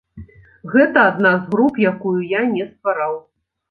[0.73, 3.13] Гэта адна з груп, якую я не ствараў.